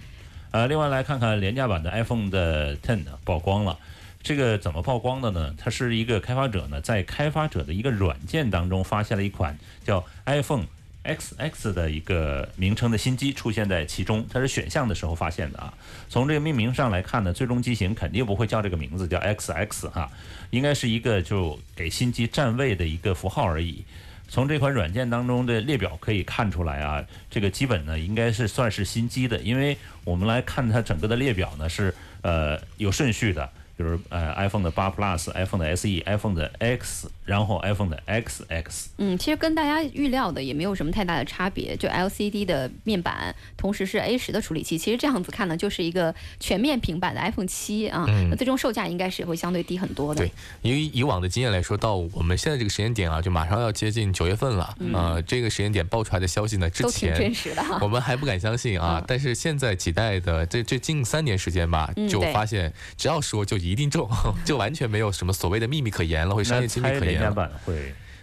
[0.53, 3.79] 呃，另外来看看廉价版的 iPhone 的 Ten 曝光了，
[4.23, 5.55] 这个怎么曝光的呢？
[5.59, 10.65] 它是一个开发者呢，在开发者的一个软件当中发现了一款叫 iPhone
[11.05, 15.75] XX 的一个名称的新机出现在其中，它是选项的时候发现的啊。
[16.09, 20.11] 从这个命名上来看呢，最终机型肯定不会叫这个名字，叫 XX 哈，
[20.51, 23.85] 应该是一个就给新机占位的一个符号而已。
[24.29, 33.51] 从这款软件当中的列表可以看出来啊，这个基本呢应该是算是新机的，因为我们来看它整个的列表呢是呃有顺序的。
[33.77, 38.87] 比如呃，iPhone 的八 Plus、iPhone 的 SE、iPhone 的 X，然后 iPhone 的 XX。
[38.97, 44.79] 嗯，其实跟大家预料的也没有什么太大的差别，就 LCD 的面板，同时是 A 十的处理器。
[44.79, 48.07] 其实这样子看呢，就是一个全面平板的 iPhone 七啊。
[48.31, 50.23] 那最终售价应该是会相对低很多的。
[50.23, 55.21] 对，因为以往的经验来说，到我们现在这个时间点啊，就马上要接近九月份了啊。
[55.27, 59.05] 这个时间点爆出来的消息呢，之前真实的， 我们还不敢相信啊。
[59.07, 63.66] 但是现在几代的这这近三年时间吧，就发现只要说就。
[63.71, 64.09] 一定中，
[64.45, 67.21] 就完全没有什么所谓的秘密可言了，或商业机密可言。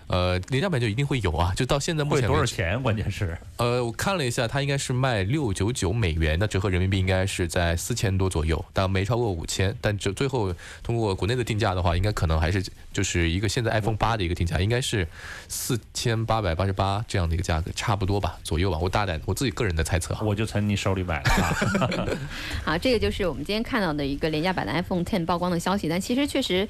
[0.07, 2.81] 呃，廉价版就一定会有啊，就到现在目前多少钱？
[2.81, 9.75] 关键是，呃，我看了一下，它应该是卖六九九美元，那折合人民币应该是在四千多左右，但没超过五千。
[9.81, 15.07] 但就最后通过国内的定价的话，应该可能还是就是一个现在 iPhone 八的一个定价，应该是
[15.47, 18.77] 四千八百八十八这样的一个价格，差不多吧，左右吧。
[18.79, 22.17] 我大胆我自己个人的猜测，我就从你手里买了。
[22.65, 26.67] 好，这个就是我们今天看到的一个廉价版的 iPhone Ten 曝光的消息，但其实确实，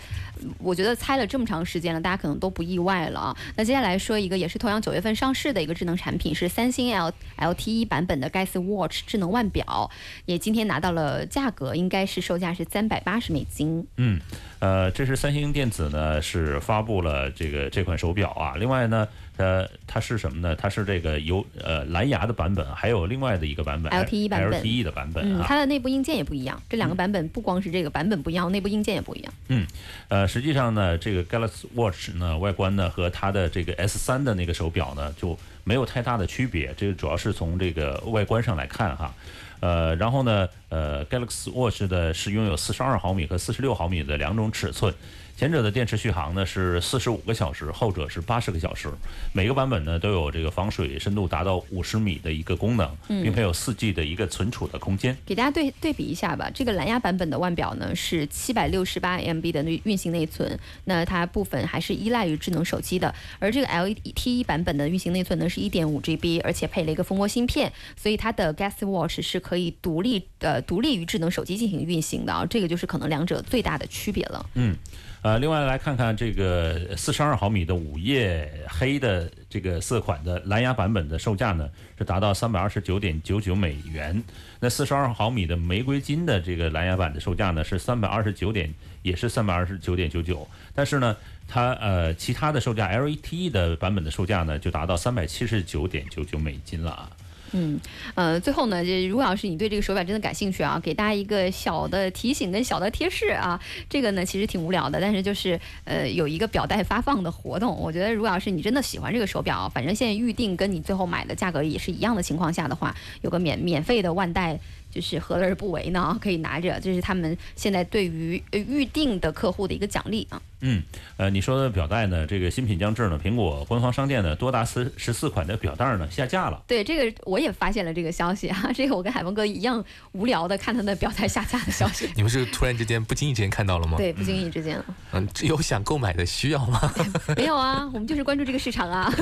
[0.59, 3.22] 我觉得猜了这么长时间了，大家可能都不意外了。
[3.23, 9.89] 啊那接下来说一个也是同样九月份上市的一个智能产品，是三星 L LTE 版本的 Galaxy Watch 智能腕表，
[10.25, 13.87] 也今天拿到了价格，应该是售价是三百八十美金。
[13.97, 14.19] 嗯，
[14.59, 19.07] 呃，这是三星电子呢是发布了这个这款手表啊，另外呢。
[19.37, 20.55] 呃，它是什么呢？
[20.55, 25.45] 它是这个有呃蓝牙的版本，还有另外的一个版本 LTE 版本，LTE 的版本啊。
[25.47, 29.33] 它的内部硬件也不一样，这两个版本不光是这个版本不一样，内部硬件也不一样。
[29.47, 29.65] 嗯，
[30.07, 39.13] 呃，实际上呢，这个 Galaxy Watch 呢，外观呢和它的这个 S 三的那个手表呢就没有太大的区别，这个主要是从这个外观上来看哈。
[39.61, 44.93] 呃，然后呢，呃，Galaxy Watch 的是拥有四十二毫米和四十六毫米的两种尺寸。
[45.35, 48.87] 前者的电池续航呢是四十五个小时，后者是八十个小时。
[49.33, 55.17] 每个版本呢都有这个防水深度达到五十米的一个功能，并配有四 G 的一个存储的空间。
[55.25, 63.13] 给大家对对比一下吧，这个蓝牙版本的腕表呢是七百六十八 MB 的运运行内存，那它部分还是依赖于智能手机的。
[63.39, 72.45] 而这个 LTE 版本的运行内存呢是一点五 GB，而且配了一个蜂窝芯片，所以它的 Galaxy Watch 是可以独立呃独立于智能手机进行运行的啊。
[72.45, 74.45] 这个就是可能两者最大的区别了。
[74.53, 74.77] 嗯。
[75.23, 84.21] 呃，另外来看看这个四十二毫米的午夜黑的这个色款的蓝牙版本的售价呢，是达到三百二十九点九九美元。
[84.59, 90.45] 那四十二毫米的玫瑰金的这个蓝牙版的售价呢，是三百二十九点，也是三百二十九点九九。
[90.75, 91.15] 但是呢，
[91.47, 97.09] 它呃其他的售价，LETE 的版本的售价呢，就达到三百七十九点九九美金了啊。
[97.53, 97.79] 嗯，
[98.15, 114.59] 呃，最后呢，就如果要是你对这个手表真的感兴趣啊，给大家一个小的提醒跟小的贴士啊，这个呢其实挺无聊的，但是就是呃有一个表带发放的活动，我觉得如果要是你真的喜欢这个手表，反正现在预定跟你最后买的价格也是一样的情况下的话，有个免免费的腕带。
[114.93, 116.15] 就是何乐而不为呢？
[116.21, 120.39] 可以拿着，这是他们现在对于预定的客户的一个奖励啊。
[120.65, 120.81] 嗯，
[121.17, 122.25] 呃，你说的表带呢？
[122.25, 126.63] 这个新品将至呢，苹果官方商店呢，多达十十四款的表带呢下架了。
[126.65, 128.63] 对，这个我也发现了这个消息啊。
[128.73, 132.09] 这个我跟海峰哥一样无聊的看他的表带下架的消息。
[132.15, 133.97] 你们是突然之间不经意之间看到了吗？
[133.97, 134.81] 对，不经意之间。
[135.11, 136.79] 嗯，有想购买的需要吗？
[137.35, 139.13] 没有啊，我们就是关注这个市场啊。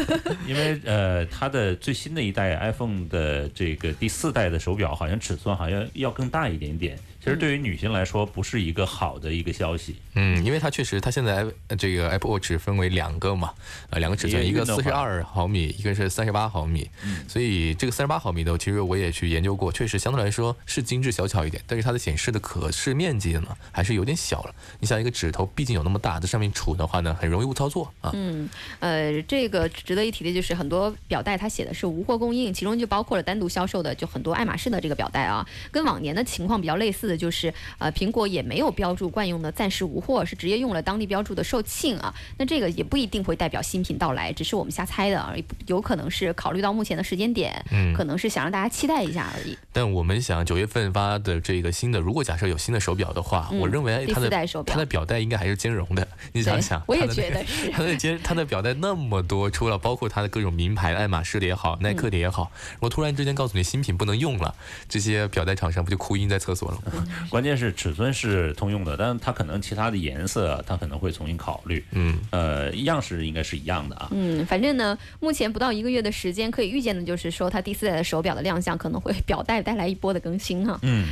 [0.47, 6.99] 因为呃，它的最新的一代 iPhone 的这个第四代的手表，好像尺寸好像要更大一点点。
[7.23, 9.95] 其实对于女性来说，不是一个好的一个消息。
[10.15, 11.30] 嗯，因为它确实，它现在
[11.77, 13.53] 这个 Apple Watch 分为两个嘛，
[13.89, 16.89] 呃，两个尺寸，一个四十二毫米，一个是三十八毫米。
[17.03, 24.55] 嗯，所以这个三十八毫米的，其实我也去研究过，确实相对来说是精致小巧一点，但是它的显示的可视面积呢，还是有点小了。
[24.79, 28.11] 你想一个指头，毕竟有那么大，在上面杵的话呢，很容易误操作啊。
[28.13, 42.13] 嗯，呃，这个值得一提的就是很多表带它写的是无货供应，其中就包括了单独销售的，就很多爱马仕的这个表带啊，跟往年的情况比较类似的就是，呃，苹果也没有标注惯用的暂时无货，是直接用了当地标注的售罄啊。
[42.37, 49.57] 那这个也不一定会代表新品到来，只是我们瞎猜的而已，有可能是考虑到目前的时间点，嗯，可能是想让大家期待一下而已。
[49.71, 54.29] 但我们想九月份发的这个新的，如果假设有新的手表的话，我认为它的
[54.65, 56.07] 它的表带应该还是兼容的。
[56.33, 64.55] 你想想，我也觉得是 它的兼它的表带那么多，除了包括它的各种名牌，爱马仕的也好，耐克的也好，我突然之间告诉你新品不能用了，
[64.89, 67.05] 这些表带厂商不就哭晕在厕所了吗？
[67.29, 71.83] 关键是尺寸是通用的，但是它可能其他的颜色它可能会重新考虑。
[71.91, 74.07] 嗯，呃，样式应该是一样的啊。
[74.11, 80.79] 嗯，反正呢，目前不到一个月的时间，可以预见的就是说，它第四代的手表的亮相可能会表带带来一波的更新哈。
[80.83, 81.07] 嗯，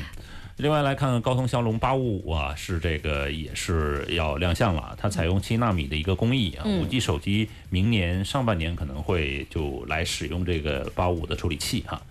[0.57, 4.95] 另外来看高通骁龙八五五啊，是这个也是要亮相了。
[4.99, 12.01] 它采用七纳米的一个工艺啊，五 G 手机明年上半年可能会就来使用这个八五的处理器哈。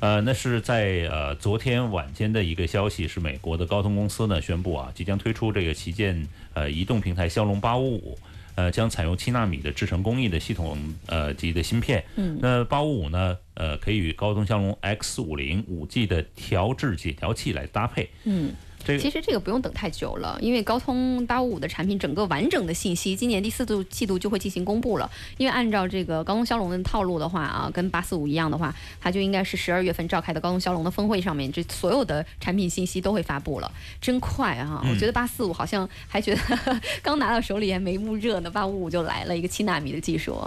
[0.00, 8.18] 呃，那是在呃昨天晚间的一个消息，是美国的高通公司呢宣布啊，即将推出这个旗舰呃移动平台骁龙八五五，
[8.54, 12.04] 呃将采用七纳米的制程工艺的系统呃级的芯片。
[12.16, 12.38] 嗯。
[12.40, 18.10] 那八五五呢，呃可以与高通骁龙 X 五零五 G 的调制解调器来搭配。
[18.24, 18.52] 嗯。
[18.98, 25.10] 其实这个不用等太久了，因为高通八五五的产品整个完整的信息，今年第四度季度就会进行公布了。
[25.38, 34.84] 因为按照这个高通骁龙的套路的话啊，跟八四五一样的话，它就应该是十二月份召开的高通骁龙的峰会上面，这所有的产品信息都会发布了，真快啊！
[34.90, 36.40] 我觉得八四五好像还觉得
[37.02, 40.38] 刚拿到手里还没捂热呢，八五五就来了一个七纳米的技术。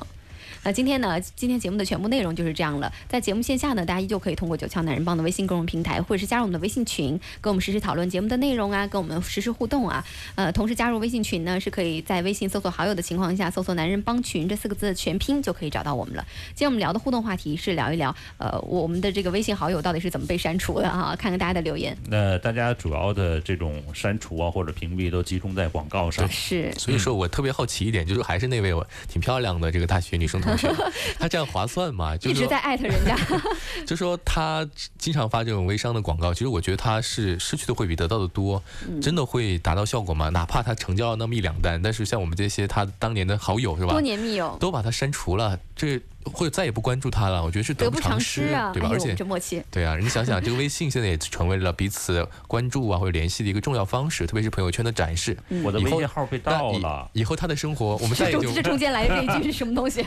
[0.64, 1.20] 那今天呢？
[1.36, 2.92] 今天节目的全部内容就是这样了。
[3.08, 10.04] 在节目线下呢，大家依旧可以通过九窍男人帮的微信公众平台，或者是加入我们的微信群，跟我们实时讨论节目的内容啊，跟我们实时互动啊。
[10.36, 16.26] 呃，同时加入微信群呢，是可以在微信搜索好友的情况下，搜索“男人帮群”这四个字的全拼就可以找到我们了。
[16.50, 21.16] 今天我们聊的互动话题是聊一聊，呃，我们的这个微信好友到底是怎么被删除的啊？
[21.16, 21.98] 看看大家的留言。
[22.08, 26.28] 那大家主要的这种删除啊或者屏蔽都集中在广告上。
[26.30, 26.72] 是。
[26.78, 30.72] 所以说我特别好奇一点，就是还是那位我挺漂亮的这个大学女生同学，
[31.18, 31.28] 她。
[31.28, 32.16] 这样划算吗？
[32.24, 33.16] 一直在艾特人家，
[33.86, 38.62] 就说他经常发这种微商的广告，其实我觉得他是失去的会比得到的多，
[39.02, 40.30] 真的会达到效果吗？
[40.30, 43.92] 哪怕他成交了那么一两单，但是像我们这些他当年的好友是吧？
[43.92, 46.02] 多年密友都把他删除了，这。
[46.26, 48.90] 或者再也不关注他了，我觉得是得不偿失啊，对吧？
[48.92, 55.36] 而且这默契，对啊，你想想， 这个微信现在也成为了彼此关注啊或者联系的一个重要方式，特别是朋友圈的展示。
[55.64, 60.06] 我的微信号被盗了，以后他的生活我们再就这中间来的这一句是什么东西？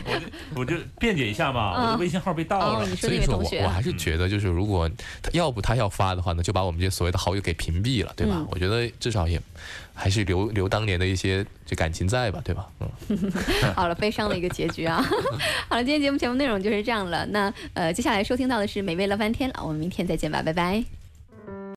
[0.55, 4.89] 我就辩解一下嘛，我的微信号被盗了，所以说我我还是觉得，就是如果
[5.21, 8.45] 他要不他要发的话呢，就把我们这些所谓的好友给屏蔽了，对吧？
[8.49, 9.41] 我觉得至少也。
[9.93, 12.67] 还是留留当年的一些这感情在吧，对吧？
[12.79, 12.87] 嗯，
[13.75, 15.01] 好了，悲伤的一个结局啊。
[15.69, 17.25] 好了，今天节目全部内容就是这样了。
[17.27, 21.02] 那呃，接下来收听到的是美味乐翻天了，我们明天再见吧，拜拜。